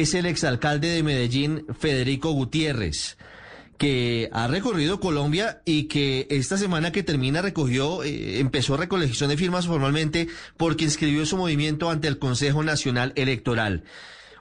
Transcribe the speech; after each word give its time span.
es 0.00 0.14
el 0.14 0.24
exalcalde 0.24 0.88
de 0.88 1.02
Medellín, 1.02 1.66
Federico 1.78 2.32
Gutiérrez, 2.32 3.18
que 3.76 4.30
ha 4.32 4.48
recorrido 4.48 5.00
Colombia 5.00 5.60
y 5.66 5.84
que 5.84 6.26
esta 6.30 6.56
semana 6.56 6.92
que 6.92 7.02
termina 7.02 7.42
recogió, 7.42 8.02
eh, 8.02 8.40
empezó 8.40 8.78
recolección 8.78 9.28
de 9.28 9.36
firmas 9.36 9.66
formalmente 9.66 10.28
porque 10.56 10.84
inscribió 10.84 11.26
su 11.26 11.36
movimiento 11.36 11.90
ante 11.90 12.08
el 12.08 12.18
Consejo 12.18 12.62
Nacional 12.62 13.12
Electoral. 13.16 13.84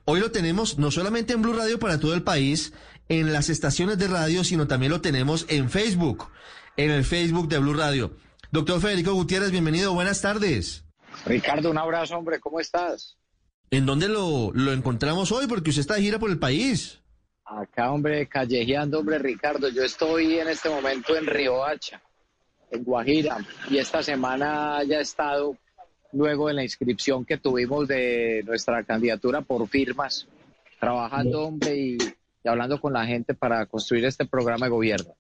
Hoy 0.06 0.22
lo 0.22 0.32
tenemos 0.32 0.78
no 0.78 0.90
solamente 0.90 1.34
en 1.34 1.42
Blue 1.42 1.54
Radio 1.54 1.80
para 1.80 2.00
todo 2.00 2.14
el 2.14 2.24
país, 2.24 2.72
en 3.10 3.34
las 3.34 3.50
estaciones 3.50 3.98
de 3.98 4.08
radio, 4.08 4.46
sino 4.46 4.68
también 4.68 4.94
lo 4.94 5.02
tenemos 5.02 5.46
en 5.50 5.70
Facebook, 5.70 6.30
en 6.78 6.92
el 6.92 7.04
Facebook 7.04 7.50
de 7.50 7.60
Blue 7.60 7.74
Radio. 7.74 8.16
Doctor 8.52 8.80
Federico 8.80 9.14
Gutiérrez, 9.14 9.52
bienvenido, 9.52 9.94
buenas 9.94 10.22
tardes. 10.22 10.86
Ricardo, 11.26 11.70
un 11.70 11.78
abrazo, 11.78 12.18
hombre, 12.18 12.40
¿cómo 12.40 12.62
estás? 12.62 13.18
¿En 13.74 13.86
dónde 13.86 14.10
lo, 14.10 14.52
lo 14.54 14.74
encontramos 14.74 15.32
hoy? 15.32 15.48
Porque 15.48 15.70
usted 15.70 15.80
está 15.80 15.96
de 15.96 16.02
gira 16.02 16.20
por 16.20 16.30
el 16.30 16.38
país. 16.38 17.00
Acá, 17.46 17.90
hombre, 17.92 18.28
callejeando, 18.28 19.00
hombre, 19.00 19.18
Ricardo. 19.18 19.70
Yo 19.70 19.84
estoy 19.84 20.40
en 20.40 20.50
este 20.50 20.70
momento 20.70 21.16
en 21.16 21.26
Hacha, 21.30 22.02
en 22.70 22.84
Guajira, 22.84 23.38
y 23.70 23.78
esta 23.78 24.04
semana 24.04 24.84
ya 24.84 24.98
he 24.98 25.02
estado, 25.02 25.58
luego 26.12 26.50
de 26.50 26.54
la 26.56 26.64
inscripción 26.64 27.24
que 27.24 27.38
tuvimos 27.38 27.88
de 27.88 28.44
nuestra 28.46 28.84
candidatura 28.84 29.40
por 29.42 29.66
firmas, 29.70 30.28
trabajando, 30.80 31.44
hombre, 31.44 31.78
y, 31.78 31.98
y 32.44 32.48
hablando 32.50 32.80
con 32.82 32.92
la 32.92 33.06
gente 33.06 33.34
para 33.34 33.66
construir 33.68 34.04
este 34.04 34.26
programa 34.26 34.66
de 34.66 34.72
gobierno. 34.72 35.16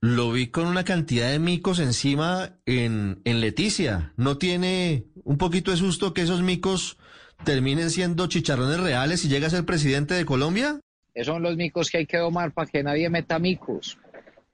Lo 0.00 0.30
vi 0.30 0.48
con 0.48 0.66
una 0.66 0.84
cantidad 0.84 1.30
de 1.30 1.38
micos 1.38 1.78
encima 1.78 2.58
en, 2.66 3.22
en 3.24 3.40
Leticia. 3.40 4.12
¿No 4.16 4.36
tiene 4.36 5.06
un 5.24 5.38
poquito 5.38 5.70
de 5.70 5.78
susto 5.78 6.12
que 6.12 6.22
esos 6.22 6.42
micos 6.42 6.98
terminen 7.44 7.90
siendo 7.90 8.26
chicharrones 8.26 8.80
reales 8.80 9.24
y 9.24 9.28
llega 9.28 9.46
a 9.46 9.50
ser 9.50 9.64
presidente 9.64 10.14
de 10.14 10.24
Colombia? 10.24 10.80
Esos 11.14 11.34
son 11.34 11.42
los 11.42 11.56
micos 11.56 11.90
que 11.90 11.98
hay 11.98 12.06
que 12.06 12.18
domar 12.18 12.52
para 12.52 12.70
que 12.70 12.82
nadie 12.82 13.08
meta 13.10 13.38
micos. 13.38 13.98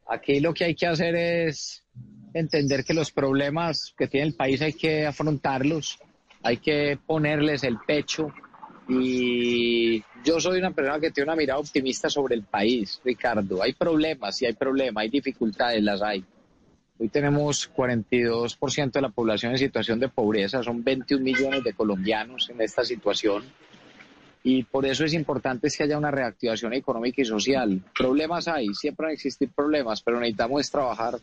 Aquí 0.09 0.41
lo 0.41 0.55
que 0.55 0.65
hay 0.65 0.75
que 0.75 0.87
hacer 0.87 1.15
es 1.15 1.85
entender 2.33 2.85
que 2.85 2.95
los 2.95 3.11
problemas 3.11 3.95
que 3.97 4.09
tiene 4.09 4.29
el 4.29 4.35
país 4.35 4.61
hay 4.63 4.73
que 4.73 5.07
afrontarlos, 5.07 5.99
hay 6.43 6.59
que 6.59 6.99
ponerles 7.07 7.65
el 7.65 7.79
pecho 7.87 8.33
y 8.89 10.03
yo 10.25 10.41
soy 10.41 10.59
una 10.59 10.73
persona 10.73 11.01
que 11.01 11.11
tiene 11.11 11.31
una 11.31 11.37
mirada 11.37 11.61
optimista 11.61 12.11
sobre 12.11 12.35
el 12.35 12.43
país, 12.43 13.01
Ricardo. 13.05 13.63
Hay 13.63 13.73
problemas, 13.73 14.37
sí 14.37 14.47
hay 14.47 14.53
problemas, 14.53 15.03
hay 15.03 15.11
dificultades, 15.11 15.83
las 15.83 16.03
hay. 16.03 16.25
Hoy 16.97 17.09
tenemos 17.09 17.71
42% 17.75 18.93
de 18.93 19.01
la 19.01 19.09
población 19.09 19.53
en 19.53 19.59
situación 19.59 19.99
de 19.99 20.09
pobreza, 20.09 20.63
son 20.63 20.85
21 20.85 21.25
millones 21.25 21.65
de 21.65 21.73
colombianos 21.73 22.49
en 22.51 22.61
esta 22.61 22.85
situación. 22.85 23.45
Y 24.45 24.63
por 24.63 24.87
eso 24.87 25.05
es 25.05 25.15
importante 25.15 25.69
que 25.77 25.83
haya 25.83 25.99
una 25.99 26.11
reactivación 26.11 26.73
económica 26.75 27.23
y 27.23 27.25
social. 27.25 27.83
Problemas 27.99 28.47
hay, 28.47 28.75
siempre 28.75 29.07
van 29.07 29.11
a 29.11 29.15
existir 29.15 29.51
problemas, 29.51 30.03
pero 30.03 30.21
necesitamos 30.21 30.71
trabajar 30.71 31.19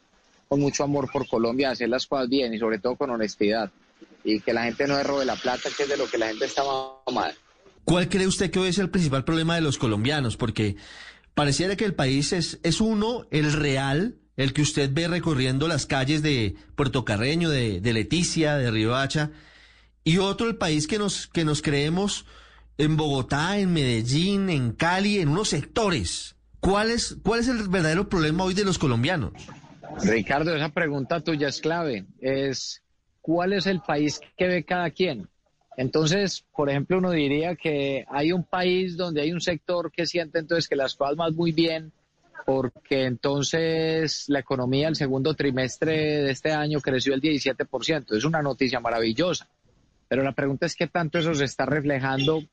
con 0.49 0.59
mucho 0.59 0.83
amor 0.83 1.09
por 1.09 1.27
Colombia, 1.27 1.69
hacer 1.69 1.87
las 1.87 2.05
cosas 2.05 2.27
bien 2.27 2.53
y 2.53 2.59
sobre 2.59 2.79
todo 2.79 2.97
con 2.97 3.09
honestidad. 3.09 3.71
Y 4.23 4.41
que 4.41 4.51
la 4.51 4.63
gente 4.63 4.87
no 4.87 5.01
robe 5.03 5.23
la 5.23 5.35
plata, 5.35 5.69
que 5.75 5.83
es 5.83 5.89
de 5.89 5.95
lo 5.95 6.07
que 6.07 6.17
la 6.17 6.27
gente 6.27 6.45
está 6.45 6.63
mal. 7.13 7.33
¿Cuál 7.85 8.09
cree 8.09 8.27
usted 8.27 8.51
que 8.51 8.59
hoy 8.59 8.69
es 8.69 8.79
el 8.79 8.89
principal 8.89 9.23
problema 9.23 9.55
de 9.55 9.61
los 9.61 9.77
colombianos? 9.77 10.35
Porque 10.35 10.75
pareciera 11.33 11.77
que 11.77 11.85
el 11.85 11.95
país 11.95 12.33
es, 12.33 12.59
es 12.63 12.81
uno, 12.81 13.27
el 13.31 13.53
real, 13.53 14.17
el 14.41 14.53
que 14.53 14.61
usted 14.61 14.89
ve 14.91 15.07
recorriendo 15.07 15.67
las 15.67 15.85
calles 15.85 16.21
de 16.21 16.55
Puerto 16.75 17.05
Carreño, 17.05 17.49
de, 17.49 17.81
Leticia, 17.93 18.55
de 18.55 18.71
Riohacha, 18.71 19.31
y 20.03 20.17
otro 20.17 20.47
el 20.47 20.55
país 20.55 20.87
que 20.87 20.97
nos, 20.97 21.27
que 21.27 21.45
nos 21.45 21.61
creemos 21.61 22.25
en 22.77 22.97
Bogotá, 22.97 23.59
en 23.59 23.73
Medellín, 23.73 24.49
en 24.49 24.71
Cali, 24.71 25.19
en 25.19 25.29
unos 25.29 25.49
sectores. 25.49 26.35
¿Cuál 26.59 26.89
es, 26.89 27.17
¿Cuál 27.23 27.41
es 27.41 27.47
el 27.47 27.67
verdadero 27.67 28.09
problema 28.09 28.43
hoy 28.43 28.53
de 28.53 28.65
los 28.65 28.77
colombianos? 28.77 29.33
Ricardo, 30.03 30.55
esa 30.55 30.69
pregunta 30.69 31.21
tuya 31.21 31.49
es 31.49 31.61
clave. 31.61 32.05
Es 32.19 32.81
¿cuál 33.21 33.53
es 33.53 33.67
el 33.67 33.81
país 33.81 34.19
que 34.37 34.47
ve 34.47 34.63
cada 34.63 34.89
quien? 34.89 35.27
Entonces, 35.77 36.43
por 36.55 36.69
ejemplo, 36.69 36.97
uno 36.97 37.11
diría 37.11 37.55
que 37.55 38.05
hay 38.09 38.33
un 38.33 38.43
país 38.43 38.97
donde 38.97 39.21
hay 39.21 39.31
un 39.31 39.41
sector 39.41 39.91
que 39.91 40.05
siente 40.05 40.39
entonces 40.39 40.67
que 40.67 40.75
las 40.75 40.95
cosas 40.95 41.15
van 41.15 41.35
muy 41.35 41.51
bien, 41.51 41.93
porque 42.45 43.05
entonces 43.05 44.25
la 44.27 44.39
economía 44.39 44.87
el 44.87 44.95
segundo 44.95 45.33
trimestre 45.33 46.23
de 46.23 46.31
este 46.31 46.51
año 46.51 46.79
creció 46.79 47.13
el 47.13 47.21
17%. 47.21 48.15
Es 48.15 48.25
una 48.25 48.41
noticia 48.41 48.79
maravillosa. 48.79 49.47
Pero 50.07 50.23
la 50.23 50.33
pregunta 50.33 50.65
es 50.65 50.75
qué 50.75 50.87
tanto 50.87 51.19
eso 51.19 51.33
se 51.33 51.45
está 51.45 51.65
reflejando 51.65 52.43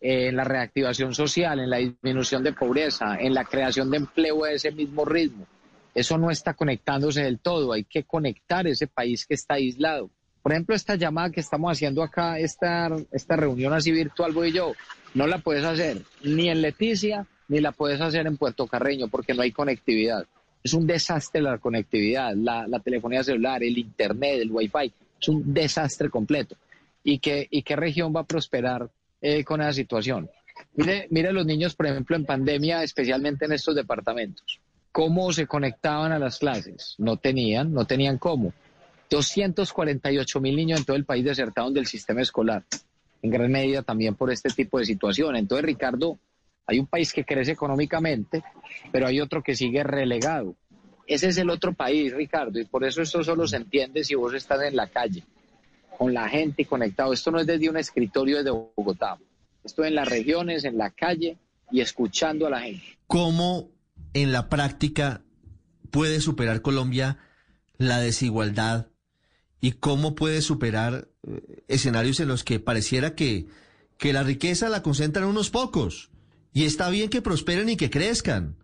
en 0.00 0.36
la 0.36 0.44
reactivación 0.44 1.14
social, 1.14 1.58
en 1.58 1.70
la 1.70 1.78
disminución 1.78 2.44
de 2.44 2.52
pobreza, 2.52 3.16
en 3.18 3.34
la 3.34 3.44
creación 3.44 3.90
de 3.90 3.96
empleo 3.96 4.44
a 4.44 4.52
ese 4.52 4.70
mismo 4.70 5.04
ritmo. 5.04 5.46
Eso 5.94 6.16
no 6.16 6.30
está 6.30 6.54
conectándose 6.54 7.22
del 7.22 7.40
todo. 7.40 7.72
Hay 7.72 7.84
que 7.84 8.04
conectar 8.04 8.66
ese 8.66 8.86
país 8.86 9.26
que 9.26 9.34
está 9.34 9.54
aislado. 9.54 10.10
Por 10.42 10.52
ejemplo, 10.52 10.76
esta 10.76 10.94
llamada 10.94 11.30
que 11.30 11.40
estamos 11.40 11.72
haciendo 11.72 12.02
acá, 12.02 12.38
esta, 12.38 12.88
esta 13.10 13.36
reunión 13.36 13.72
así 13.72 13.90
virtual, 13.90 14.32
voy 14.32 14.52
yo, 14.52 14.72
no 15.14 15.26
la 15.26 15.38
puedes 15.38 15.64
hacer 15.64 16.02
ni 16.22 16.48
en 16.48 16.62
Leticia, 16.62 17.26
ni 17.48 17.60
la 17.60 17.72
puedes 17.72 18.00
hacer 18.00 18.26
en 18.26 18.36
Puerto 18.36 18.66
Carreño, 18.66 19.08
porque 19.08 19.34
no 19.34 19.42
hay 19.42 19.52
conectividad. 19.52 20.26
Es 20.62 20.74
un 20.74 20.86
desastre 20.86 21.40
la 21.40 21.58
conectividad, 21.58 22.34
la, 22.34 22.66
telefonía 22.84 23.24
celular, 23.24 23.62
el 23.62 23.78
internet, 23.78 24.40
el 24.40 24.50
wifi, 24.50 24.92
es 25.20 25.28
un 25.28 25.52
desastre 25.52 26.10
completo. 26.10 26.56
¿Y 27.02 27.18
qué, 27.18 27.46
y 27.50 27.62
qué 27.62 27.76
región 27.76 28.12
va 28.14 28.20
a 28.20 28.24
prosperar 28.24 28.88
eh, 29.20 29.44
con 29.44 29.60
esa 29.60 29.72
situación? 29.72 30.28
Mire, 30.74 31.06
mire 31.10 31.32
los 31.32 31.46
niños, 31.46 31.74
por 31.74 31.86
ejemplo, 31.86 32.16
en 32.16 32.24
pandemia, 32.24 32.82
especialmente 32.82 33.46
en 33.46 33.52
estos 33.52 33.74
departamentos. 33.74 34.60
¿Cómo 34.92 35.32
se 35.32 35.46
conectaban 35.46 36.12
a 36.12 36.18
las 36.18 36.38
clases? 36.38 36.94
No 36.98 37.16
tenían, 37.16 37.72
no 37.72 37.84
tenían 37.86 38.18
cómo. 38.18 38.52
248 39.10 40.40
mil 40.40 40.56
niños 40.56 40.80
en 40.80 40.84
todo 40.84 40.96
el 40.96 41.04
país 41.04 41.24
desertaron 41.24 41.72
del 41.72 41.86
sistema 41.86 42.20
escolar, 42.20 42.64
en 43.22 43.30
gran 43.30 43.50
medida 43.50 43.82
también 43.82 44.14
por 44.14 44.30
este 44.30 44.50
tipo 44.50 44.78
de 44.78 44.84
situación. 44.84 45.36
Entonces, 45.36 45.64
Ricardo, 45.64 46.18
hay 46.68 46.78
un 46.78 46.86
país 46.86 47.14
que 47.14 47.24
crece 47.24 47.52
económicamente, 47.52 48.44
pero 48.92 49.06
hay 49.06 49.20
otro 49.20 49.42
que 49.42 49.56
sigue 49.56 49.82
relegado. 49.82 50.54
Ese 51.06 51.28
es 51.28 51.38
el 51.38 51.48
otro 51.48 51.72
país, 51.72 52.12
Ricardo, 52.12 52.60
y 52.60 52.66
por 52.66 52.84
eso 52.84 53.00
esto 53.00 53.24
solo 53.24 53.46
se 53.46 53.56
entiende 53.56 54.04
si 54.04 54.14
vos 54.14 54.34
estás 54.34 54.62
en 54.62 54.76
la 54.76 54.86
calle, 54.86 55.24
con 55.96 56.12
la 56.12 56.28
gente 56.28 56.62
y 56.62 56.64
conectado. 56.66 57.14
Esto 57.14 57.30
no 57.30 57.40
es 57.40 57.46
desde 57.46 57.70
un 57.70 57.78
escritorio 57.78 58.44
de 58.44 58.50
Bogotá, 58.50 59.16
esto 59.64 59.82
en 59.82 59.94
las 59.94 60.06
regiones, 60.06 60.64
en 60.64 60.76
la 60.76 60.90
calle 60.90 61.38
y 61.72 61.80
escuchando 61.80 62.46
a 62.46 62.50
la 62.50 62.60
gente. 62.60 62.84
¿Cómo 63.06 63.70
en 64.12 64.32
la 64.32 64.50
práctica 64.50 65.22
puede 65.90 66.20
superar 66.20 66.60
Colombia 66.60 67.16
la 67.78 67.98
desigualdad 67.98 68.88
y 69.62 69.72
cómo 69.72 70.14
puede 70.14 70.42
superar 70.42 71.08
eh, 71.26 71.64
escenarios 71.66 72.20
en 72.20 72.28
los 72.28 72.44
que 72.44 72.60
pareciera 72.60 73.14
que, 73.14 73.46
que 73.96 74.12
la 74.12 74.22
riqueza 74.22 74.68
la 74.68 74.82
concentran 74.82 75.24
unos 75.24 75.48
pocos. 75.48 76.10
Y 76.58 76.64
está 76.64 76.90
bien 76.90 77.08
que 77.08 77.22
prosperen 77.22 77.68
y 77.68 77.76
que 77.76 77.88
crezcan, 77.88 78.56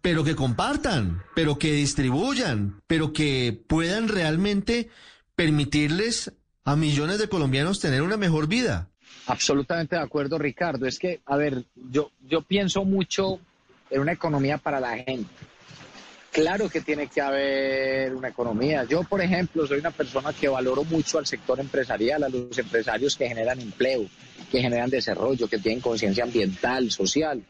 pero 0.00 0.22
que 0.22 0.36
compartan, 0.36 1.24
pero 1.34 1.58
que 1.58 1.72
distribuyan, 1.72 2.80
pero 2.86 3.12
que 3.12 3.60
puedan 3.66 4.06
realmente 4.06 4.88
permitirles 5.34 6.32
a 6.62 6.76
millones 6.76 7.18
de 7.18 7.28
colombianos 7.28 7.80
tener 7.80 8.02
una 8.02 8.16
mejor 8.16 8.46
vida. 8.46 8.88
Absolutamente 9.26 9.96
de 9.96 10.02
acuerdo, 10.02 10.38
Ricardo. 10.38 10.86
Es 10.86 10.96
que, 11.00 11.20
a 11.26 11.36
ver, 11.36 11.64
yo, 11.90 12.12
yo 12.24 12.42
pienso 12.42 12.84
mucho 12.84 13.40
en 13.90 14.00
una 14.00 14.12
economía 14.12 14.58
para 14.58 14.78
la 14.78 14.96
gente. 14.98 15.26
Claro 16.38 16.68
que 16.68 16.82
tiene 16.82 17.08
que 17.08 17.20
haber 17.20 18.14
una 18.14 18.28
economía. 18.28 18.84
Yo, 18.84 19.02
por 19.02 19.20
ejemplo, 19.20 19.66
soy 19.66 19.80
una 19.80 19.90
persona 19.90 20.32
que 20.32 20.46
valoro 20.46 20.84
mucho 20.84 21.18
al 21.18 21.26
sector 21.26 21.58
empresarial, 21.58 22.22
a 22.22 22.28
los 22.28 22.56
empresarios 22.56 23.16
que 23.16 23.26
generan 23.26 23.58
empleo, 23.58 24.06
que 24.48 24.60
generan 24.60 24.88
desarrollo, 24.88 25.48
que 25.48 25.58
tienen 25.58 25.80
conciencia 25.80 26.22
ambiental, 26.22 26.92
social. 26.92 27.42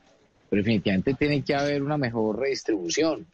Pero 0.49 0.63
definitivamente 0.63 1.13
tiene 1.13 1.43
que 1.43 1.55
haber 1.55 1.83
una 1.83 1.99
mejor 1.99 2.39
redistribución. 2.39 3.27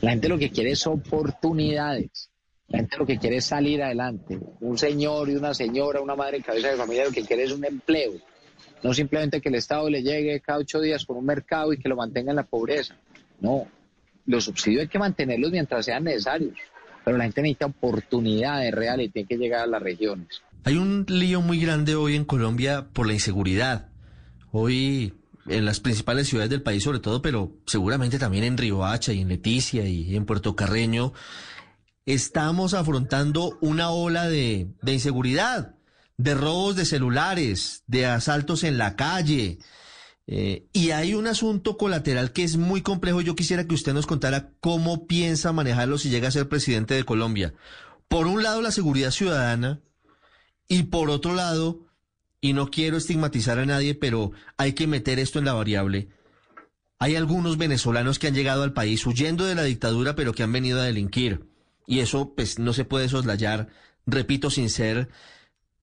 La 0.00 0.12
gente 0.12 0.30
lo 0.30 0.38
que 0.38 0.50
quiere 0.50 0.70
es 0.70 0.86
oportunidades. 0.86 2.30
La 2.68 2.78
gente 2.78 2.96
lo 2.96 3.04
que 3.04 3.18
quiere 3.18 3.36
es 3.36 3.44
salir 3.44 3.82
adelante. 3.82 4.38
Un 4.60 4.78
señor 4.78 5.28
y 5.28 5.36
una 5.36 5.52
señora, 5.52 6.00
una 6.00 6.16
madre 6.16 6.40
cabeza 6.40 6.70
de 6.70 6.78
familia, 6.78 7.04
lo 7.04 7.12
que 7.12 7.26
quiere 7.26 7.42
es 7.42 7.52
un 7.52 7.66
empleo. 7.66 8.12
No 8.82 8.94
simplemente 8.94 9.42
que 9.42 9.50
el 9.50 9.56
Estado 9.56 9.90
le 9.90 10.02
llegue 10.02 10.40
cada 10.40 10.60
ocho 10.60 10.80
días 10.80 11.04
por 11.04 11.18
un 11.18 11.26
mercado 11.26 11.74
y 11.74 11.78
que 11.78 11.90
lo 11.90 11.96
mantenga 11.96 12.30
en 12.30 12.36
la 12.36 12.44
pobreza. 12.44 12.96
No, 13.40 13.66
los 14.26 14.44
subsidios 14.44 14.82
hay 14.82 14.88
que 14.88 14.98
mantenerlos 14.98 15.50
mientras 15.50 15.84
sean 15.84 16.04
necesarios, 16.04 16.54
pero 17.04 17.16
la 17.16 17.24
gente 17.24 17.42
necesita 17.42 17.66
oportunidades 17.66 18.72
reales 18.72 19.06
y 19.06 19.10
tiene 19.10 19.28
que 19.28 19.36
llegar 19.36 19.60
a 19.62 19.66
las 19.66 19.82
regiones. 19.82 20.42
Hay 20.64 20.76
un 20.76 21.04
lío 21.08 21.40
muy 21.40 21.60
grande 21.60 21.94
hoy 21.94 22.14
en 22.14 22.24
Colombia 22.24 22.86
por 22.92 23.06
la 23.06 23.14
inseguridad. 23.14 23.88
Hoy 24.52 25.14
en 25.48 25.64
las 25.64 25.80
principales 25.80 26.28
ciudades 26.28 26.50
del 26.50 26.62
país 26.62 26.84
sobre 26.84 27.00
todo, 27.00 27.20
pero 27.20 27.56
seguramente 27.66 28.18
también 28.18 28.44
en 28.44 28.56
Riohacha 28.56 29.12
y 29.12 29.20
en 29.20 29.28
Leticia 29.28 29.88
y 29.88 30.14
en 30.14 30.24
Puerto 30.24 30.54
Carreño, 30.54 31.12
estamos 32.06 32.74
afrontando 32.74 33.58
una 33.60 33.90
ola 33.90 34.28
de, 34.28 34.68
de 34.82 34.92
inseguridad, 34.92 35.74
de 36.16 36.34
robos 36.34 36.76
de 36.76 36.84
celulares, 36.84 37.82
de 37.86 38.06
asaltos 38.06 38.64
en 38.64 38.78
la 38.78 38.96
calle, 38.96 39.58
Eh, 40.26 40.66
y 40.72 40.90
hay 40.90 41.14
un 41.14 41.26
asunto 41.26 41.76
colateral 41.76 42.32
que 42.32 42.44
es 42.44 42.56
muy 42.56 42.82
complejo. 42.82 43.20
Yo 43.20 43.34
quisiera 43.34 43.66
que 43.66 43.74
usted 43.74 43.92
nos 43.92 44.06
contara 44.06 44.52
cómo 44.60 45.06
piensa 45.06 45.52
manejarlo 45.52 45.98
si 45.98 46.10
llega 46.10 46.28
a 46.28 46.32
ser 46.32 46.48
presidente 46.48 46.94
de 46.94 47.04
Colombia. 47.04 47.54
Por 48.08 48.26
un 48.26 48.42
lado, 48.42 48.62
la 48.62 48.70
seguridad 48.70 49.10
ciudadana 49.10 49.80
y 50.68 50.84
por 50.84 51.10
otro 51.10 51.34
lado, 51.34 51.86
y 52.40 52.52
no 52.52 52.70
quiero 52.70 52.96
estigmatizar 52.96 53.58
a 53.58 53.66
nadie, 53.66 53.94
pero 53.94 54.32
hay 54.56 54.72
que 54.72 54.86
meter 54.86 55.18
esto 55.18 55.38
en 55.38 55.44
la 55.44 55.52
variable. 55.54 56.08
Hay 56.98 57.16
algunos 57.16 57.58
venezolanos 57.58 58.18
que 58.18 58.28
han 58.28 58.34
llegado 58.34 58.62
al 58.62 58.72
país 58.72 59.04
huyendo 59.06 59.44
de 59.44 59.54
la 59.54 59.64
dictadura, 59.64 60.14
pero 60.14 60.32
que 60.32 60.44
han 60.44 60.52
venido 60.52 60.80
a 60.80 60.84
delinquir. 60.84 61.46
Y 61.86 61.98
eso, 61.98 62.32
pues, 62.34 62.58
no 62.58 62.72
se 62.72 62.84
puede 62.84 63.08
soslayar, 63.08 63.68
repito, 64.06 64.50
sin 64.50 64.70
ser 64.70 65.08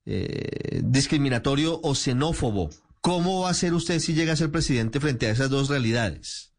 eh, 0.06 0.82
discriminatorio 0.84 1.80
o 1.84 1.94
xenófobo. 1.94 2.70
¿Cómo 3.02 3.42
va 3.42 3.50
a 3.50 3.54
ser 3.54 3.74
usted 3.74 4.00
si 4.00 4.14
llega 4.14 4.34
a 4.34 4.36
ser 4.36 4.52
presidente 4.52 5.00
frente 5.00 5.28
a 5.28 5.32
esas 5.32 5.50
dos 5.50 5.70
realidades? 5.70 6.54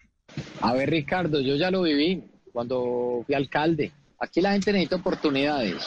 A 0.60 0.72
ver, 0.72 0.90
Ricardo, 0.90 1.40
yo 1.40 1.56
ya 1.56 1.70
lo 1.70 1.82
viví 1.82 2.24
cuando 2.52 3.22
fui 3.26 3.34
alcalde. 3.34 3.92
Aquí 4.18 4.40
la 4.40 4.52
gente 4.52 4.72
necesita 4.72 4.96
oportunidades, 4.96 5.82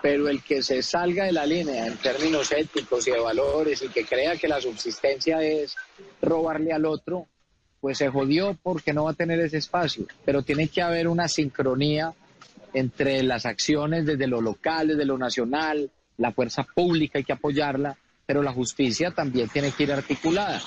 pero 0.00 0.28
el 0.28 0.42
que 0.42 0.62
se 0.62 0.82
salga 0.82 1.24
de 1.24 1.32
la 1.32 1.44
línea 1.44 1.86
en 1.86 1.96
términos 1.98 2.50
éticos 2.52 3.06
y 3.06 3.10
de 3.10 3.20
valores 3.20 3.82
y 3.82 3.88
que 3.88 4.04
crea 4.04 4.36
que 4.36 4.48
la 4.48 4.60
subsistencia 4.60 5.42
es 5.42 5.76
robarle 6.20 6.72
al 6.72 6.86
otro, 6.86 7.28
pues 7.80 7.98
se 7.98 8.08
jodió 8.08 8.56
porque 8.62 8.92
no 8.92 9.04
va 9.04 9.10
a 9.10 9.14
tener 9.14 9.40
ese 9.40 9.58
espacio. 9.58 10.06
Pero 10.24 10.42
tiene 10.42 10.68
que 10.68 10.82
haber 10.82 11.08
una 11.08 11.28
sincronía 11.28 12.14
entre 12.72 13.22
las 13.22 13.44
acciones 13.44 14.06
desde 14.06 14.26
lo 14.26 14.40
local, 14.40 14.88
desde 14.88 15.04
lo 15.04 15.18
nacional, 15.18 15.90
la 16.16 16.32
fuerza 16.32 16.64
pública 16.74 17.18
hay 17.18 17.24
que 17.24 17.32
apoyarla, 17.32 17.98
pero 18.26 18.42
la 18.42 18.52
justicia 18.52 19.10
también 19.10 19.48
tiene 19.48 19.72
que 19.72 19.84
ir 19.84 19.92
articulada. 19.92 20.60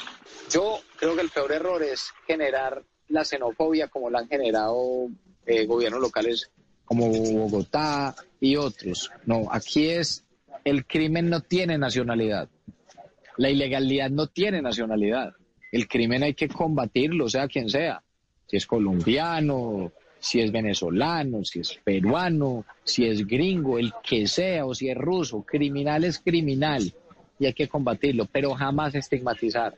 Yo 0.51 0.79
creo 0.97 1.15
que 1.15 1.21
el 1.21 1.29
peor 1.29 1.51
error 1.51 1.83
es 1.83 2.11
generar 2.27 2.83
la 3.07 3.23
xenofobia 3.23 3.87
como 3.87 4.09
la 4.09 4.19
han 4.19 4.27
generado 4.27 5.07
eh, 5.45 5.65
gobiernos 5.65 6.01
locales 6.01 6.51
como 6.85 7.09
Bogotá 7.09 8.15
y 8.39 8.55
otros. 8.55 9.11
No, 9.25 9.47
aquí 9.51 9.89
es 9.89 10.23
el 10.63 10.85
crimen 10.85 11.29
no 11.29 11.41
tiene 11.41 11.77
nacionalidad. 11.77 12.49
La 13.37 13.49
ilegalidad 13.49 14.09
no 14.09 14.27
tiene 14.27 14.61
nacionalidad. 14.61 15.33
El 15.71 15.87
crimen 15.87 16.23
hay 16.23 16.33
que 16.33 16.47
combatirlo, 16.47 17.27
sea 17.27 17.47
quien 17.47 17.69
sea. 17.69 18.01
Si 18.47 18.57
es 18.57 18.65
colombiano, 18.65 19.91
si 20.19 20.39
es 20.39 20.51
venezolano, 20.51 21.43
si 21.43 21.59
es 21.59 21.77
peruano, 21.83 22.65
si 22.83 23.05
es 23.05 23.27
gringo, 23.27 23.77
el 23.77 23.93
que 24.03 24.27
sea, 24.27 24.65
o 24.65 24.73
si 24.73 24.89
es 24.89 24.97
ruso. 24.97 25.43
Criminal 25.43 26.03
es 26.03 26.19
criminal 26.19 26.93
y 27.39 27.45
hay 27.45 27.53
que 27.53 27.67
combatirlo, 27.67 28.25
pero 28.25 28.53
jamás 28.53 28.95
estigmatizar. 28.95 29.75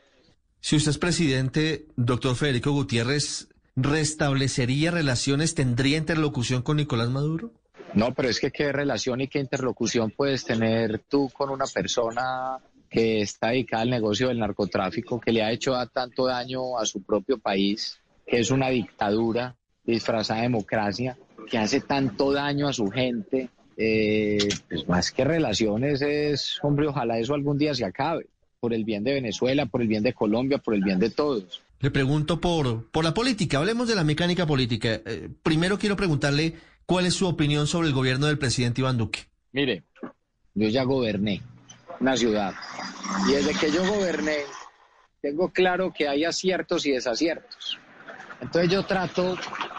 Si 0.59 0.75
usted 0.75 0.91
es 0.91 0.97
presidente, 0.97 1.85
doctor 1.95 2.35
Federico 2.35 2.71
Gutiérrez, 2.71 3.47
¿restablecería 3.75 4.91
relaciones, 4.91 5.55
tendría 5.55 5.97
interlocución 5.97 6.61
con 6.61 6.77
Nicolás 6.77 7.09
Maduro? 7.09 7.51
No, 7.93 8.13
pero 8.13 8.29
es 8.29 8.39
que 8.39 8.51
qué 8.51 8.71
relación 8.71 9.21
y 9.21 9.27
qué 9.27 9.39
interlocución 9.39 10.11
puedes 10.11 10.43
tener 10.43 10.99
tú 11.07 11.29
con 11.29 11.49
una 11.49 11.65
persona 11.65 12.59
que 12.89 13.21
está 13.21 13.49
dedicada 13.49 13.83
al 13.83 13.89
negocio 13.89 14.27
del 14.27 14.39
narcotráfico, 14.39 15.19
que 15.19 15.31
le 15.31 15.43
ha 15.43 15.51
hecho 15.51 15.73
tanto 15.93 16.25
daño 16.25 16.77
a 16.77 16.85
su 16.85 17.03
propio 17.03 17.37
país, 17.37 17.99
que 18.25 18.39
es 18.39 18.51
una 18.51 18.69
dictadura 18.69 19.55
disfrazada 19.83 20.41
de 20.41 20.47
democracia, 20.47 21.17
que 21.49 21.57
hace 21.57 21.81
tanto 21.81 22.31
daño 22.31 22.67
a 22.67 22.73
su 22.73 22.89
gente. 22.89 23.49
Eh, 23.79 24.39
pues 24.67 24.87
más 24.87 25.11
que 25.11 25.23
relaciones 25.23 26.01
es, 26.01 26.57
hombre, 26.63 26.87
ojalá 26.87 27.19
eso 27.19 27.35
algún 27.35 27.59
día 27.59 27.75
se 27.75 27.85
acabe, 27.85 28.25
por 28.59 28.73
el 28.73 28.83
bien 28.83 29.03
de 29.03 29.13
Venezuela, 29.13 29.67
por 29.67 29.83
el 29.83 29.87
bien 29.87 30.01
de 30.03 30.13
Colombia, 30.13 30.57
por 30.57 30.73
el 30.73 30.83
bien 30.83 30.99
de 30.99 31.11
todos. 31.11 31.61
Le 31.79 31.91
pregunto 31.91 32.41
por, 32.41 32.89
por 32.89 33.03
la 33.03 33.13
política, 33.13 33.59
hablemos 33.59 33.87
de 33.87 33.95
la 33.95 34.03
mecánica 34.03 34.47
política. 34.47 34.99
Eh, 35.05 35.29
primero 35.43 35.77
quiero 35.77 35.95
preguntarle 35.95 36.55
cuál 36.87 37.05
es 37.05 37.13
su 37.13 37.27
opinión 37.27 37.67
sobre 37.67 37.87
el 37.87 37.93
gobierno 37.93 38.25
del 38.25 38.39
presidente 38.39 38.81
Iván 38.81 38.97
Duque. 38.97 39.25
Mire, 39.51 39.83
yo 40.55 40.69
ya 40.69 40.83
goberné 40.83 41.43
una 41.99 42.17
ciudad 42.17 42.55
y 43.29 43.33
desde 43.33 43.53
que 43.53 43.71
yo 43.71 43.85
goberné 43.85 44.37
tengo 45.21 45.49
claro 45.49 45.93
que 45.95 46.07
hay 46.07 46.25
aciertos 46.25 46.85
y 46.87 46.91
desaciertos. 46.91 47.77
Entonces 48.41 48.71
yo 48.71 48.83
trato 48.83 49.35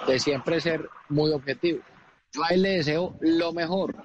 de 0.07 0.21
siempre 0.21 0.61
ser 0.61 0.89
muy 1.09 1.33
objetivo. 1.33 1.81
Yo 2.33 2.45
a 2.45 2.49
él 2.49 2.63
le 2.63 2.71
deseo 2.71 3.15
lo 3.21 3.53
mejor, 3.53 3.97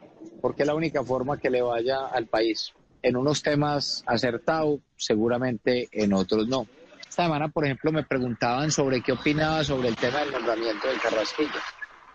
porque 0.42 0.64
es 0.64 0.68
la 0.68 0.76
única 0.76 1.04
forma 1.04 1.40
que 1.40 1.50
le 1.50 1.62
vaya 1.62 2.08
al 2.08 2.28
país. 2.28 2.74
En 3.02 3.18
unos 3.18 3.44
temas 3.44 4.04
acertado, 4.06 4.80
seguramente 4.96 5.90
en 5.92 6.14
otros 6.14 6.48
no. 6.48 6.66
Esta 7.08 7.24
semana, 7.24 7.50
por 7.50 7.66
ejemplo, 7.66 7.92
me 7.92 8.04
preguntaban 8.04 8.72
sobre 8.72 9.02
qué 9.02 9.12
opinaba 9.12 9.64
sobre 9.64 9.90
el 9.90 9.96
tema 9.96 10.20
del 10.20 10.32
nombramiento 10.32 10.88
de 10.88 10.98
Carrasquilla. 10.98 11.62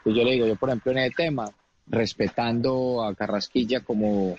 Y 0.05 0.15
yo 0.15 0.25
le 0.25 0.33
digo, 0.33 0.47
yo 0.47 0.57
por 0.57 0.71
ejemplo 0.71 0.93
en 0.93 0.99
ese 0.99 1.15
tema, 1.15 1.51
respetando 1.87 3.05
a 3.05 3.15
Carrasquilla 3.15 3.85
como 3.85 4.37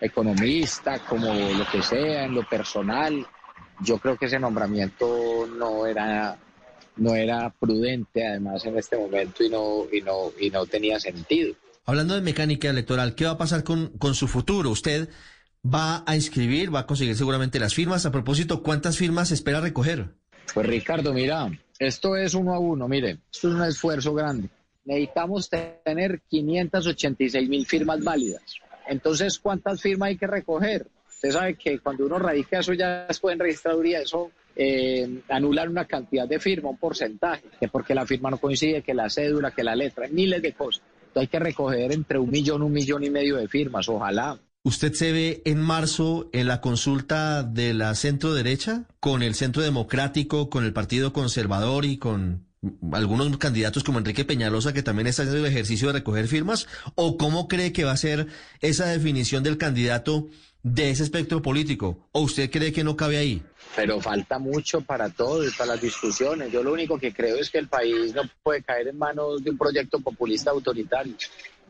economista, 0.00 0.98
como 0.98 1.32
lo 1.32 1.64
que 1.70 1.82
sea, 1.82 2.24
en 2.24 2.34
lo 2.34 2.42
personal, 2.48 3.24
yo 3.80 3.98
creo 3.98 4.16
que 4.16 4.26
ese 4.26 4.38
nombramiento 4.38 5.46
no 5.46 5.86
era, 5.86 6.36
no 6.96 7.14
era 7.14 7.50
prudente 7.50 8.26
además 8.26 8.64
en 8.64 8.78
este 8.78 8.96
momento 8.96 9.44
y 9.44 9.48
no, 9.48 9.86
y 9.92 10.00
no, 10.00 10.32
y 10.38 10.50
no 10.50 10.66
tenía 10.66 11.00
sentido. 11.00 11.54
Hablando 11.84 12.14
de 12.14 12.20
mecánica 12.20 12.70
electoral, 12.70 13.14
¿qué 13.14 13.24
va 13.24 13.32
a 13.32 13.38
pasar 13.38 13.64
con, 13.64 13.88
con 13.98 14.14
su 14.14 14.28
futuro? 14.28 14.70
Usted 14.70 15.08
va 15.64 16.04
a 16.06 16.14
inscribir, 16.14 16.74
va 16.74 16.80
a 16.80 16.86
conseguir 16.86 17.16
seguramente 17.16 17.58
las 17.58 17.74
firmas. 17.74 18.06
A 18.06 18.12
propósito, 18.12 18.62
¿cuántas 18.62 18.96
firmas 18.96 19.30
espera 19.30 19.60
recoger? 19.60 20.14
Pues 20.54 20.66
Ricardo, 20.66 21.12
mira, 21.12 21.50
esto 21.78 22.16
es 22.16 22.34
uno 22.34 22.54
a 22.54 22.58
uno, 22.58 22.88
mire, 22.88 23.18
esto 23.32 23.48
es 23.48 23.54
un 23.54 23.62
esfuerzo 23.62 24.14
grande. 24.14 24.48
Necesitamos 24.84 25.48
tener 25.84 26.20
586 26.28 27.48
mil 27.48 27.66
firmas 27.66 28.02
válidas. 28.02 28.42
Entonces, 28.86 29.38
¿cuántas 29.38 29.80
firmas 29.80 30.08
hay 30.08 30.16
que 30.16 30.26
recoger? 30.26 30.86
Usted 31.08 31.30
sabe 31.30 31.54
que 31.54 31.78
cuando 31.78 32.06
uno 32.06 32.18
radica 32.18 32.58
eso 32.58 32.72
ya 32.72 33.06
después 33.06 33.32
en 33.32 33.38
registraduría, 33.38 34.00
eso 34.00 34.30
eh, 34.56 35.22
anular 35.28 35.68
una 35.68 35.86
cantidad 35.86 36.28
de 36.28 36.38
firma, 36.38 36.70
un 36.70 36.78
porcentaje, 36.78 37.44
que 37.58 37.68
porque 37.68 37.94
la 37.94 38.06
firma 38.06 38.30
no 38.30 38.38
coincide, 38.38 38.82
que 38.82 38.94
la 38.94 39.10
cédula, 39.10 39.50
que 39.50 39.64
la 39.64 39.74
letra, 39.74 40.08
miles 40.10 40.42
de 40.42 40.52
cosas. 40.52 40.82
Entonces 41.00 41.20
hay 41.22 41.26
que 41.26 41.38
recoger 41.38 41.92
entre 41.92 42.18
un 42.18 42.30
millón, 42.30 42.62
un 42.62 42.72
millón 42.72 43.04
y 43.04 43.10
medio 43.10 43.36
de 43.36 43.48
firmas, 43.48 43.88
ojalá. 43.88 44.38
¿Usted 44.64 44.92
se 44.92 45.10
ve 45.10 45.42
en 45.44 45.60
marzo 45.60 46.30
en 46.32 46.46
la 46.46 46.60
consulta 46.60 47.42
de 47.42 47.74
la 47.74 47.94
centro 47.94 48.32
derecha 48.32 48.84
con 49.00 49.22
el 49.22 49.34
centro 49.34 49.62
democrático, 49.62 50.50
con 50.50 50.64
el 50.64 50.72
partido 50.72 51.12
conservador 51.12 51.84
y 51.84 51.98
con 51.98 52.46
algunos 52.92 53.36
candidatos 53.38 53.84
como 53.84 53.98
Enrique 53.98 54.24
Peñalosa 54.24 54.72
que 54.72 54.82
también 54.82 55.06
está 55.06 55.22
haciendo 55.22 55.44
el 55.44 55.52
ejercicio 55.52 55.88
de 55.88 55.94
recoger 55.94 56.28
firmas? 56.28 56.68
¿O 56.94 57.16
cómo 57.16 57.48
cree 57.48 57.72
que 57.72 57.84
va 57.84 57.92
a 57.92 57.96
ser 57.96 58.26
esa 58.60 58.86
definición 58.86 59.42
del 59.42 59.58
candidato 59.58 60.28
de 60.62 60.90
ese 60.90 61.02
espectro 61.02 61.42
político? 61.42 62.08
¿O 62.12 62.20
usted 62.22 62.50
cree 62.50 62.72
que 62.72 62.84
no 62.84 62.96
cabe 62.96 63.18
ahí? 63.18 63.42
Pero 63.74 64.00
falta 64.00 64.38
mucho 64.38 64.80
para 64.82 65.08
todo 65.08 65.42
para 65.56 65.72
las 65.72 65.80
discusiones. 65.80 66.52
Yo 66.52 66.62
lo 66.62 66.72
único 66.72 66.98
que 66.98 67.12
creo 67.12 67.36
es 67.36 67.50
que 67.50 67.58
el 67.58 67.68
país 67.68 68.14
no 68.14 68.22
puede 68.42 68.62
caer 68.62 68.88
en 68.88 68.98
manos 68.98 69.42
de 69.42 69.50
un 69.50 69.58
proyecto 69.58 70.00
populista 70.00 70.50
autoritario. 70.50 71.16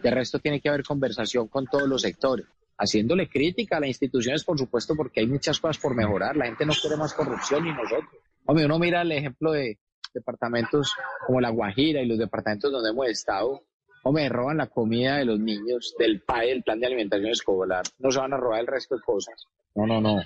De 0.02 0.10
resto 0.10 0.38
tiene 0.40 0.60
que 0.60 0.68
haber 0.68 0.82
conversación 0.82 1.48
con 1.48 1.66
todos 1.66 1.88
los 1.88 2.02
sectores 2.02 2.46
haciéndole 2.78 3.28
crítica 3.28 3.76
a 3.76 3.80
las 3.80 3.88
instituciones, 3.88 4.42
por 4.42 4.58
supuesto, 4.58 4.96
porque 4.96 5.20
hay 5.20 5.26
muchas 5.26 5.60
cosas 5.60 5.78
por 5.78 5.94
mejorar. 5.94 6.36
La 6.36 6.46
gente 6.46 6.66
no 6.66 6.72
quiere 6.72 6.96
más 6.96 7.14
corrupción 7.14 7.62
ni 7.64 7.70
nosotros. 7.70 8.10
Hombre, 8.44 8.64
uno 8.64 8.78
mira 8.78 9.02
el 9.02 9.12
ejemplo 9.12 9.52
de 9.52 9.78
departamentos 10.12 10.94
como 11.26 11.40
La 11.40 11.50
Guajira 11.50 12.00
y 12.02 12.06
los 12.06 12.18
departamentos 12.18 12.72
donde 12.72 12.90
hemos 12.90 13.08
estado. 13.08 13.62
Hombre, 14.04 14.28
roban 14.28 14.56
la 14.56 14.66
comida 14.66 15.16
de 15.16 15.24
los 15.24 15.38
niños, 15.38 15.94
del 15.98 16.22
PAE, 16.22 16.48
del 16.48 16.62
plan 16.62 16.80
de 16.80 16.86
alimentación 16.86 17.30
escolar. 17.30 17.84
No 17.98 18.10
se 18.10 18.18
van 18.18 18.32
a 18.32 18.36
robar 18.36 18.60
el 18.60 18.66
resto 18.66 18.96
de 18.96 19.02
cosas. 19.02 19.46
No, 19.74 19.86
no, 19.86 20.00
no. 20.00 20.20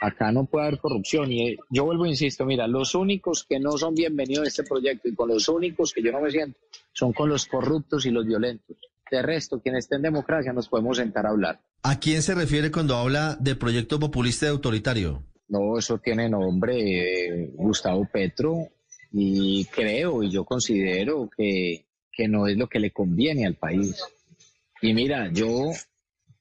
Acá 0.00 0.30
no 0.30 0.46
puede 0.46 0.66
haber 0.66 0.80
corrupción. 0.80 1.30
Y 1.32 1.48
eh, 1.48 1.56
yo 1.70 1.84
vuelvo, 1.84 2.06
insisto, 2.06 2.46
mira, 2.46 2.66
los 2.66 2.94
únicos 2.94 3.44
que 3.44 3.58
no 3.58 3.72
son 3.72 3.94
bienvenidos 3.94 4.44
a 4.44 4.48
este 4.48 4.62
proyecto 4.62 5.08
y 5.08 5.14
con 5.14 5.28
los 5.28 5.48
únicos 5.48 5.92
que 5.92 6.02
yo 6.02 6.12
no 6.12 6.20
me 6.20 6.30
siento 6.30 6.58
son 6.92 7.12
con 7.12 7.28
los 7.28 7.46
corruptos 7.46 8.06
y 8.06 8.10
los 8.10 8.24
violentos. 8.24 8.76
De 9.10 9.22
resto, 9.22 9.60
quien 9.60 9.76
esté 9.76 9.96
en 9.96 10.02
democracia 10.02 10.52
nos 10.52 10.68
podemos 10.68 10.98
sentar 10.98 11.26
a 11.26 11.30
hablar. 11.30 11.60
¿A 11.82 11.98
quién 11.98 12.22
se 12.22 12.34
refiere 12.34 12.70
cuando 12.70 12.96
habla 12.96 13.36
de 13.40 13.56
proyecto 13.56 13.98
populista 13.98 14.46
y 14.46 14.50
autoritario? 14.50 15.22
No, 15.48 15.78
eso 15.78 15.98
tiene 15.98 16.28
nombre 16.28 16.74
eh, 17.44 17.50
Gustavo 17.54 18.06
Petro 18.12 18.68
y 19.12 19.64
creo 19.66 20.22
y 20.22 20.30
yo 20.30 20.44
considero 20.44 21.28
que, 21.34 21.86
que 22.12 22.28
no 22.28 22.46
es 22.46 22.56
lo 22.56 22.68
que 22.68 22.78
le 22.78 22.90
conviene 22.90 23.46
al 23.46 23.54
país. 23.54 24.02
Y 24.82 24.94
mira, 24.94 25.30
yo, 25.32 25.70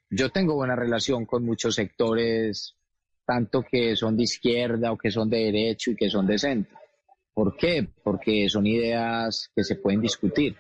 yo 0.09 0.29
tengo 0.29 0.55
buena 0.55 0.75
relación 0.75 1.25
con 1.25 1.45
muchos 1.45 1.75
sectores, 1.75 2.75
tanto 3.25 3.63
que 3.63 3.95
son 3.95 4.15
de 4.17 4.24
izquierda 4.24 4.91
o 4.91 4.97
que 4.97 5.12
son 5.12 5.29
de 5.29 5.45
derecho 5.45 5.91
y 5.91 5.95
que 5.95 6.09
son 6.09 6.27
de 6.27 6.38
centro. 6.38 6.77
¿Por 7.33 7.55
qué? 7.55 7.88
Porque 8.03 8.50
son 8.50 8.65
ideas 8.65 9.50
que 9.55 9.63
se 9.63 9.75
pueden 9.75 10.01
discutir 10.01 10.55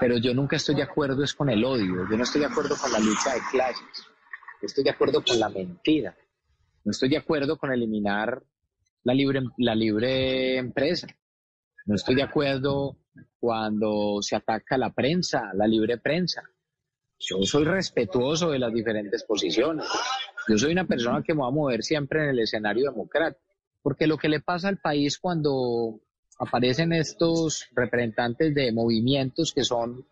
pero 0.00 0.18
yo 0.18 0.34
nunca 0.34 0.56
estoy 0.56 0.74
de 0.74 0.82
acuerdo 0.82 1.22
es 1.22 1.34
con 1.34 1.48
el 1.48 1.64
odio, 1.64 2.08
yo 2.10 2.16
no 2.16 2.24
estoy 2.24 2.40
de 2.40 2.48
acuerdo 2.48 2.76
con 2.76 2.92
la 2.92 2.98
lucha 2.98 3.34
de 3.34 3.40
clases, 3.50 4.06
estoy 4.60 4.84
de 4.84 4.90
acuerdo 4.90 5.22
con 5.22 5.38
la 5.38 5.48
mentira, 5.48 6.16
no 6.84 6.90
estoy 6.90 7.08
de 7.08 7.18
acuerdo 7.18 7.56
con 7.56 7.72
eliminar 7.72 8.42
la 9.04 9.14
libre, 9.14 9.42
la 9.58 9.74
libre 9.74 10.56
empresa. 10.56 11.06
No 11.86 11.94
estoy 11.94 12.14
de 12.14 12.22
acuerdo 12.22 12.96
cuando 13.38 14.20
se 14.22 14.36
ataca 14.36 14.78
la 14.78 14.92
prensa, 14.92 15.52
la 15.54 15.66
libre 15.66 15.98
prensa. 15.98 16.42
Yo 17.18 17.42
soy 17.42 17.64
respetuoso 17.64 18.50
de 18.50 18.58
las 18.58 18.72
diferentes 18.72 19.22
posiciones. 19.24 19.86
Yo 20.48 20.58
soy 20.58 20.72
una 20.72 20.86
persona 20.86 21.22
que 21.22 21.34
me 21.34 21.42
va 21.42 21.48
a 21.48 21.52
mover 21.52 21.82
siempre 21.82 22.22
en 22.22 22.30
el 22.30 22.40
escenario 22.40 22.90
democrático. 22.90 23.40
Porque 23.82 24.06
lo 24.06 24.16
que 24.16 24.28
le 24.28 24.40
pasa 24.40 24.68
al 24.68 24.78
país 24.78 25.18
cuando 25.18 26.00
aparecen 26.38 26.92
estos 26.92 27.68
representantes 27.72 28.54
de 28.54 28.72
movimientos 28.72 29.52
que 29.52 29.62
son 29.62 30.06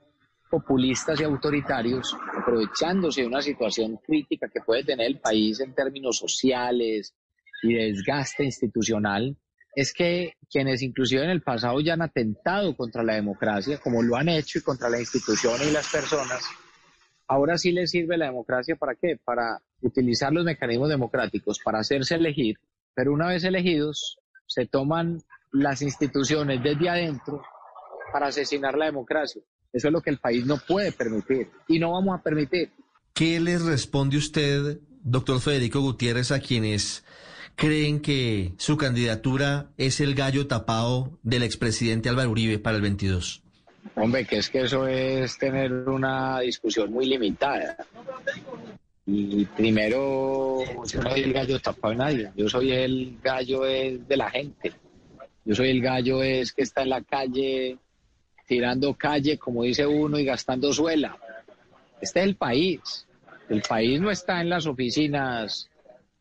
populistas 0.50 1.18
y 1.18 1.24
autoritarios, 1.24 2.14
aprovechándose 2.38 3.22
de 3.22 3.26
una 3.26 3.40
situación 3.40 3.96
crítica 3.96 4.48
que 4.48 4.60
puede 4.60 4.84
tener 4.84 5.06
el 5.06 5.18
país 5.18 5.60
en 5.60 5.74
términos 5.74 6.18
sociales 6.18 7.14
y 7.62 7.74
de 7.74 7.92
desgaste 7.92 8.44
institucional, 8.44 9.36
es 9.74 9.92
que 9.92 10.34
quienes 10.50 10.82
inclusive 10.82 11.24
en 11.24 11.30
el 11.30 11.42
pasado 11.42 11.80
ya 11.80 11.94
han 11.94 12.02
atentado 12.02 12.76
contra 12.76 13.02
la 13.02 13.14
democracia, 13.14 13.78
como 13.78 14.02
lo 14.02 14.16
han 14.16 14.28
hecho, 14.28 14.58
y 14.58 14.62
contra 14.62 14.90
la 14.90 15.00
institución 15.00 15.54
y 15.66 15.72
las 15.72 15.90
personas, 15.90 16.44
ahora 17.26 17.56
sí 17.56 17.72
les 17.72 17.90
sirve 17.90 18.18
la 18.18 18.26
democracia 18.26 18.76
para 18.76 18.94
qué? 18.94 19.18
Para 19.24 19.62
utilizar 19.80 20.32
los 20.32 20.44
mecanismos 20.44 20.88
democráticos, 20.88 21.58
para 21.64 21.78
hacerse 21.78 22.16
elegir, 22.16 22.58
pero 22.94 23.12
una 23.12 23.28
vez 23.28 23.44
elegidos, 23.44 24.18
se 24.46 24.66
toman 24.66 25.22
las 25.52 25.80
instituciones 25.82 26.62
desde 26.62 26.88
adentro 26.88 27.42
para 28.12 28.26
asesinar 28.26 28.76
la 28.76 28.86
democracia. 28.86 29.42
Eso 29.72 29.88
es 29.88 29.92
lo 29.92 30.02
que 30.02 30.10
el 30.10 30.18
país 30.18 30.44
no 30.44 30.58
puede 30.58 30.92
permitir 30.92 31.50
y 31.68 31.78
no 31.78 31.92
vamos 31.92 32.18
a 32.18 32.22
permitir. 32.22 32.70
¿Qué 33.14 33.40
les 33.40 33.62
responde 33.62 34.18
usted, 34.18 34.80
doctor 35.02 35.40
Federico 35.40 35.80
Gutiérrez, 35.80 36.30
a 36.30 36.40
quienes 36.40 37.04
creen 37.56 38.00
que 38.00 38.52
su 38.58 38.76
candidatura 38.76 39.70
es 39.76 40.00
el 40.00 40.14
gallo 40.14 40.46
tapado 40.46 41.18
del 41.22 41.42
expresidente 41.42 42.08
Álvaro 42.08 42.30
Uribe 42.30 42.58
para 42.58 42.76
el 42.76 42.82
22? 42.82 43.42
Hombre, 43.96 44.24
que 44.24 44.38
es 44.38 44.48
que 44.48 44.62
eso 44.62 44.86
es 44.86 45.36
tener 45.38 45.72
una 45.72 46.40
discusión 46.40 46.92
muy 46.92 47.06
limitada. 47.06 47.76
Y 49.04 49.44
primero, 49.46 50.60
yo 50.86 51.02
no 51.02 51.10
soy 51.10 51.20
el 51.20 51.32
gallo 51.32 51.58
tapado 51.58 51.92
de 51.92 51.98
nadie, 51.98 52.32
yo 52.36 52.48
soy 52.48 52.72
el 52.72 53.18
gallo 53.22 53.62
de 53.62 54.16
la 54.16 54.30
gente. 54.30 54.72
Yo 55.44 55.54
soy 55.54 55.70
el 55.70 55.82
gallo 55.82 56.22
es 56.22 56.52
que 56.52 56.62
está 56.62 56.82
en 56.82 56.90
la 56.90 57.02
calle 57.02 57.78
tirando 58.46 58.94
calle, 58.94 59.38
como 59.38 59.62
dice 59.62 59.86
uno, 59.86 60.18
y 60.18 60.24
gastando 60.24 60.72
suela. 60.72 61.16
Este 62.00 62.20
es 62.20 62.26
el 62.26 62.36
país. 62.36 63.06
El 63.48 63.62
país 63.62 64.00
no 64.00 64.10
está 64.10 64.40
en 64.40 64.50
las 64.50 64.66
oficinas 64.66 65.68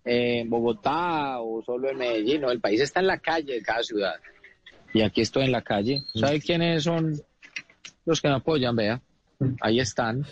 en 0.03 0.49
Bogotá 0.49 1.39
o 1.39 1.63
solo 1.63 1.89
en 1.89 1.97
Medellín, 1.97 2.41
no, 2.41 2.51
el 2.51 2.59
país 2.59 2.81
está 2.81 2.99
en 2.99 3.07
la 3.07 3.19
calle 3.19 3.53
de 3.53 3.61
cada 3.61 3.83
ciudad. 3.83 4.15
Y 4.93 5.01
aquí 5.01 5.21
estoy 5.21 5.45
en 5.45 5.51
la 5.51 5.61
calle. 5.61 6.03
¿Sabe 6.13 6.41
quiénes 6.41 6.83
son 6.83 7.21
los 8.05 8.21
que 8.21 8.27
me 8.27 8.35
apoyan? 8.35 8.75
Vea, 8.75 9.01
ahí 9.61 9.79
están. 9.79 10.25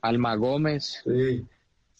Alma 0.00 0.34
Gómez. 0.36 1.02
Sí. 1.04 1.44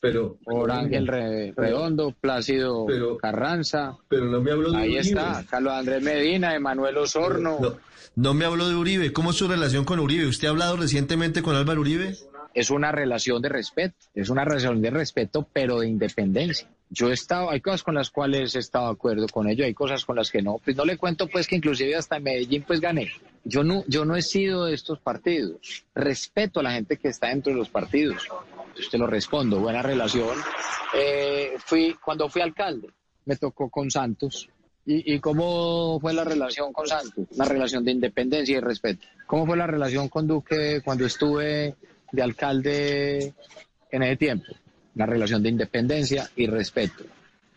Pero, 0.01 0.37
por 0.45 0.69
Ángel 0.73 1.07
Redondo, 1.07 2.13
Plácido 2.21 2.87
Carranza. 3.19 3.97
Pero 4.09 4.25
no 4.25 4.41
me 4.41 4.51
habló 4.51 4.73
de 4.73 4.79
Ahí 4.79 4.97
está, 4.97 5.45
Carlos 5.49 5.73
Andrés 5.75 6.03
Medina, 6.03 6.57
Emanuel 6.57 6.97
Osorno. 6.99 7.79
No, 8.17 8.35
me 8.35 8.45
habló 8.45 8.69
de 8.69 8.75
Uribe. 8.75 9.13
¿Cómo 9.13 9.31
es 9.31 9.37
su 9.37 9.47
relación 9.47 9.85
con 9.85 10.01
Uribe? 10.01 10.27
¿Usted 10.27 10.49
ha 10.49 10.51
hablado 10.51 10.77
recientemente 10.77 11.41
con 11.41 11.55
Álvaro 11.55 11.83
Uribe? 11.83 12.17
Es 12.53 12.71
una 12.71 12.91
relación 12.91 13.41
de 13.41 13.49
respeto, 13.49 13.95
es 14.13 14.29
una 14.29 14.45
relación 14.45 14.83
de 14.83 14.91
respeto, 14.91 15.47
pero 15.53 15.79
de 15.79 15.89
independencia. 15.89 16.69
Yo 16.95 17.09
he 17.09 17.15
estado, 17.15 17.51
hay 17.51 17.63
cosas 17.63 17.83
con 17.83 17.95
las 17.95 18.11
cuales 18.11 18.55
he 18.55 18.59
estado 18.59 18.89
de 18.89 18.93
acuerdo 18.93 19.27
con 19.29 19.49
ello, 19.49 19.65
hay 19.65 19.73
cosas 19.73 20.05
con 20.05 20.15
las 20.17 20.31
que 20.31 20.43
no. 20.43 20.59
Pues 20.63 20.77
no 20.77 20.85
le 20.85 20.99
cuento 20.99 21.27
pues 21.27 21.47
que 21.47 21.57
inclusive 21.57 21.97
hasta 21.97 22.19
en 22.19 22.25
Medellín 22.25 22.65
pues 22.67 22.81
gané. 22.81 23.11
Yo 23.45 23.65
no, 23.65 23.83
yo 23.89 24.05
no 24.05 24.15
he 24.15 24.21
sido 24.21 24.67
de 24.67 24.75
estos 24.75 24.99
partidos. 24.99 25.87
Respeto 25.95 26.61
a 26.61 26.65
la 26.65 26.73
gente 26.73 26.99
que 26.99 27.09
está 27.09 27.29
dentro 27.29 27.51
de 27.51 27.59
los 27.59 27.71
partidos. 27.71 28.29
Usted 28.79 28.99
lo 28.99 29.07
respondo, 29.07 29.59
buena 29.59 29.81
relación. 29.81 30.37
Eh, 30.95 31.55
fui, 31.65 31.97
cuando 32.05 32.29
fui 32.29 32.43
alcalde, 32.43 32.91
me 33.25 33.37
tocó 33.37 33.71
con 33.71 33.91
Santos. 33.91 34.51
¿Y, 34.85 35.15
¿Y 35.15 35.19
cómo 35.19 35.99
fue 35.99 36.13
la 36.13 36.25
relación 36.25 36.75
con 36.75 36.87
Santos? 36.87 37.27
Una 37.31 37.47
relación 37.47 37.87
de 37.87 37.93
independencia 37.93 38.59
y 38.59 38.61
respeto. 38.61 39.07
¿Cómo 39.27 39.47
fue 39.47 39.57
la 39.57 39.67
relación 39.67 40.11
con 40.11 40.27
Duque 40.27 40.83
cuando 40.85 41.07
estuve 41.07 41.75
de 42.13 42.23
alcalde 42.23 43.33
en 43.91 44.03
ese 44.03 44.17
tiempo? 44.19 44.53
Una 44.95 45.07
relación 45.07 45.43
de 45.43 45.49
independencia 45.49 46.31
y 46.37 46.47
respeto. 46.47 47.05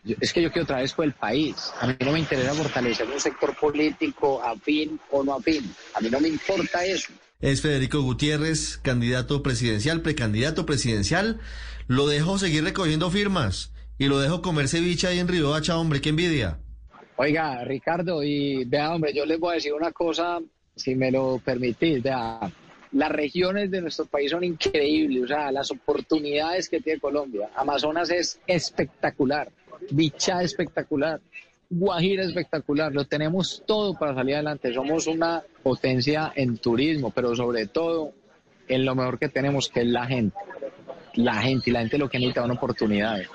es 0.04 0.32
que 0.32 0.42
yo 0.42 0.52
quiero 0.52 0.66
traer 0.66 0.88
el 0.98 1.12
país. 1.12 1.72
A 1.80 1.86
mí 1.86 1.94
no 2.00 2.12
me 2.12 2.20
interesa 2.20 2.54
fortalecer 2.54 3.06
un 3.08 3.20
sector 3.20 3.54
político 3.56 4.42
afín 4.42 5.00
o 5.10 5.22
no 5.22 5.34
afín. 5.34 5.74
A 5.94 6.00
mí 6.00 6.08
no 6.10 6.20
me 6.20 6.28
importa 6.28 6.84
eso. 6.84 7.12
Es 7.40 7.60
Federico 7.60 8.00
Gutiérrez, 8.00 8.78
candidato 8.78 9.42
presidencial, 9.42 10.00
precandidato 10.00 10.64
presidencial. 10.64 11.40
Lo 11.86 12.06
dejo 12.06 12.38
seguir 12.38 12.64
recogiendo 12.64 13.10
firmas 13.10 13.72
y 13.98 14.06
lo 14.06 14.18
dejo 14.18 14.42
comer 14.42 14.68
ceviche 14.68 15.06
ahí 15.06 15.18
en 15.18 15.28
Riohacha, 15.28 15.76
hombre, 15.76 16.00
qué 16.00 16.10
envidia. 16.10 16.58
Oiga, 17.16 17.64
Ricardo, 17.64 18.22
y 18.22 18.64
vea, 18.64 18.94
hombre, 18.94 19.12
yo 19.14 19.24
les 19.24 19.40
voy 19.40 19.52
a 19.52 19.54
decir 19.54 19.72
una 19.72 19.90
cosa, 19.90 20.38
si 20.74 20.94
me 20.94 21.10
lo 21.10 21.40
permitís, 21.42 22.02
vea, 22.02 22.40
las 22.92 23.10
regiones 23.10 23.70
de 23.70 23.80
nuestro 23.80 24.06
país 24.06 24.30
son 24.30 24.44
increíbles, 24.44 25.24
o 25.24 25.26
sea, 25.28 25.50
las 25.50 25.70
oportunidades 25.70 26.68
que 26.68 26.80
tiene 26.80 27.00
Colombia. 27.00 27.50
Amazonas 27.54 28.10
es 28.10 28.40
espectacular, 28.46 29.50
Bichá 29.90 30.42
espectacular, 30.42 31.20
Guajira 31.68 32.22
espectacular, 32.22 32.92
lo 32.92 33.06
tenemos 33.06 33.64
todo 33.66 33.98
para 33.98 34.14
salir 34.14 34.36
adelante. 34.36 34.72
Somos 34.72 35.08
una 35.08 35.42
potencia 35.62 36.32
en 36.36 36.58
turismo, 36.58 37.10
pero 37.10 37.34
sobre 37.34 37.66
todo 37.66 38.12
en 38.68 38.84
lo 38.84 38.94
mejor 38.94 39.18
que 39.18 39.28
tenemos, 39.28 39.68
que 39.68 39.80
es 39.80 39.86
la 39.86 40.06
gente. 40.06 40.36
La 41.14 41.34
gente, 41.34 41.70
y 41.70 41.72
la 41.72 41.80
gente 41.80 41.98
lo 41.98 42.08
que 42.08 42.18
necesita 42.18 42.42
son 42.42 42.52
oportunidades. 42.52 43.28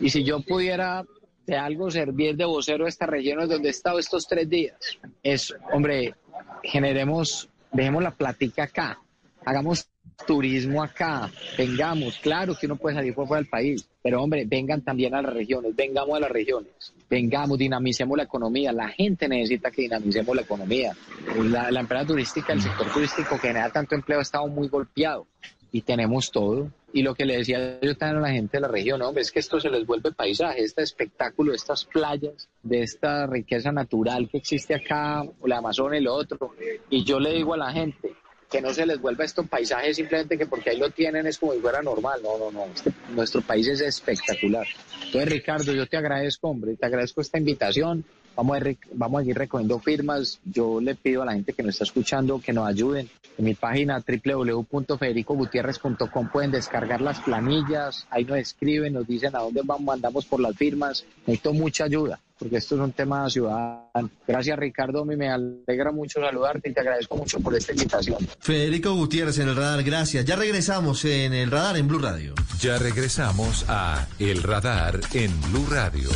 Y 0.00 0.10
si 0.10 0.22
yo 0.22 0.40
pudiera 0.40 1.04
de 1.46 1.56
algo 1.56 1.90
servir 1.90 2.36
de 2.36 2.44
vocero 2.44 2.84
de 2.84 2.90
estas 2.90 3.08
regiones 3.08 3.48
donde 3.48 3.68
he 3.68 3.70
estado 3.70 3.98
estos 3.98 4.26
tres 4.28 4.48
días, 4.48 4.76
es, 5.22 5.52
hombre, 5.72 6.14
generemos 6.62 7.48
dejemos 7.74 8.02
la 8.02 8.12
plática 8.12 8.64
acá, 8.64 8.98
hagamos 9.44 9.88
turismo 10.26 10.82
acá, 10.82 11.30
vengamos, 11.58 12.18
claro 12.18 12.54
que 12.58 12.66
uno 12.66 12.76
puede 12.76 12.96
salir 12.96 13.12
fuera 13.14 13.36
del 13.36 13.46
país, 13.46 13.86
pero 14.02 14.22
hombre, 14.22 14.44
vengan 14.46 14.80
también 14.82 15.14
a 15.14 15.20
las 15.20 15.34
regiones, 15.34 15.74
vengamos 15.74 16.16
a 16.16 16.20
las 16.20 16.30
regiones, 16.30 16.72
vengamos, 17.10 17.58
dinamicemos 17.58 18.16
la 18.16 18.22
economía, 18.22 18.72
la 18.72 18.88
gente 18.88 19.28
necesita 19.28 19.70
que 19.70 19.82
dinamicemos 19.82 20.34
la 20.36 20.42
economía. 20.42 20.96
La 21.36 21.80
empresa 21.80 22.06
turística, 22.06 22.52
el 22.52 22.62
sector 22.62 22.92
turístico 22.92 23.36
que 23.40 23.48
genera 23.48 23.70
tanto 23.70 23.94
empleo 23.94 24.20
ha 24.20 24.22
estado 24.22 24.46
muy 24.46 24.68
golpeado 24.68 25.26
y 25.74 25.82
tenemos 25.82 26.30
todo. 26.30 26.70
Y 26.92 27.02
lo 27.02 27.16
que 27.16 27.24
le 27.24 27.38
decía 27.38 27.80
yo 27.82 27.96
también 27.96 28.18
a 28.18 28.28
la 28.28 28.32
gente 28.32 28.58
de 28.58 28.60
la 28.60 28.68
región, 28.68 29.02
hombre, 29.02 29.22
es 29.22 29.32
que 29.32 29.40
esto 29.40 29.58
se 29.58 29.68
les 29.68 29.84
vuelve 29.84 30.12
paisaje, 30.12 30.62
este 30.62 30.82
espectáculo, 30.82 31.52
estas 31.52 31.84
playas, 31.84 32.48
de 32.62 32.84
esta 32.84 33.26
riqueza 33.26 33.72
natural 33.72 34.28
que 34.30 34.38
existe 34.38 34.72
acá, 34.72 35.26
la 35.44 35.58
Amazonia 35.58 35.98
y 35.98 36.04
lo 36.04 36.14
otro. 36.14 36.54
Y 36.90 37.02
yo 37.02 37.18
le 37.18 37.32
digo 37.32 37.54
a 37.54 37.56
la 37.56 37.72
gente, 37.72 38.12
que 38.48 38.60
no 38.60 38.72
se 38.72 38.86
les 38.86 39.00
vuelva 39.00 39.24
esto 39.24 39.44
paisaje 39.44 39.92
simplemente 39.94 40.38
que 40.38 40.46
porque 40.46 40.70
ahí 40.70 40.78
lo 40.78 40.90
tienen 40.90 41.26
es 41.26 41.38
como 41.38 41.54
si 41.54 41.58
fuera 41.58 41.82
normal. 41.82 42.20
No, 42.22 42.38
no, 42.38 42.52
no. 42.52 42.66
Este, 42.72 42.92
nuestro 43.12 43.42
país 43.42 43.66
es 43.66 43.80
espectacular. 43.80 44.68
Entonces, 45.06 45.28
Ricardo, 45.28 45.72
yo 45.72 45.88
te 45.88 45.96
agradezco, 45.96 46.50
hombre, 46.50 46.76
te 46.76 46.86
agradezco 46.86 47.20
esta 47.20 47.36
invitación. 47.36 48.04
Vamos 48.36 48.58
a, 48.58 48.60
vamos 48.92 49.22
a 49.22 49.24
ir 49.24 49.36
recogiendo 49.36 49.78
firmas. 49.78 50.40
Yo 50.44 50.80
le 50.80 50.94
pido 50.94 51.22
a 51.22 51.26
la 51.26 51.32
gente 51.32 51.52
que 51.52 51.62
nos 51.62 51.74
está 51.74 51.84
escuchando 51.84 52.40
que 52.40 52.52
nos 52.52 52.66
ayuden. 52.68 53.08
En 53.36 53.44
mi 53.44 53.54
página 53.54 54.02
www.federicogutierrez.com 54.06 56.28
pueden 56.28 56.50
descargar 56.50 57.00
las 57.00 57.20
planillas. 57.20 58.06
Ahí 58.10 58.24
nos 58.24 58.38
escriben, 58.38 58.94
nos 58.94 59.06
dicen 59.06 59.36
a 59.36 59.40
dónde 59.40 59.60
vamos, 59.64 59.84
mandamos 59.84 60.26
por 60.26 60.40
las 60.40 60.56
firmas. 60.56 61.04
Necesito 61.26 61.52
mucha 61.52 61.84
ayuda 61.84 62.18
porque 62.38 62.56
esto 62.56 62.74
es 62.74 62.80
un 62.80 62.92
tema 62.92 63.28
ciudadano. 63.30 64.10
Gracias, 64.26 64.58
Ricardo. 64.58 65.04
Me 65.04 65.30
alegra 65.30 65.92
mucho 65.92 66.20
saludarte 66.20 66.70
y 66.70 66.74
te 66.74 66.80
agradezco 66.80 67.16
mucho 67.16 67.40
por 67.40 67.54
esta 67.54 67.72
invitación. 67.72 68.18
Federico 68.38 68.94
Gutiérrez 68.94 69.38
en 69.38 69.48
el 69.48 69.56
radar, 69.56 69.82
gracias. 69.82 70.24
Ya 70.24 70.36
regresamos 70.36 71.04
en 71.04 71.32
el 71.32 71.50
radar 71.50 71.76
en 71.76 71.88
Blue 71.88 72.00
Radio. 72.00 72.34
Ya 72.60 72.78
regresamos 72.78 73.64
a 73.68 74.06
El 74.18 74.42
Radar 74.42 75.00
en 75.12 75.40
Blue 75.50 75.66
Radio. 75.70 76.08